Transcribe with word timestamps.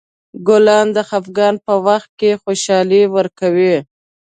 ګلان 0.47 0.87
د 0.95 0.97
خفګان 1.09 1.55
په 1.65 1.73
وخت 1.87 2.19
خوشحالي 2.41 3.01
ورکوي. 3.15 3.75